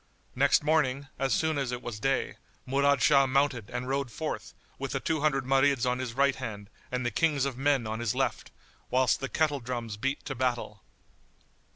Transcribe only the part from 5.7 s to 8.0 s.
on his right hand and the Kings of men on